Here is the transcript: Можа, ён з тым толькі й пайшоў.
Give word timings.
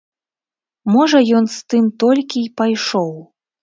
Можа, 0.95 1.23
ён 1.41 1.45
з 1.59 1.63
тым 1.69 1.85
толькі 2.07 2.37
й 2.47 2.53
пайшоў. 2.61 3.19